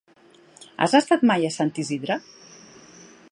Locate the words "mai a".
1.33-1.53